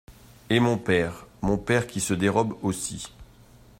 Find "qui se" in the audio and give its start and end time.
1.85-2.15